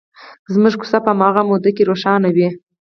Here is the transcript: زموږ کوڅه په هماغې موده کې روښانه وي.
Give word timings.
زموږ 0.53 0.73
کوڅه 0.79 0.97
په 1.05 1.11
هماغې 1.13 1.41
موده 1.49 1.71
کې 1.75 1.87
روښانه 1.89 2.29
وي. 2.35 2.47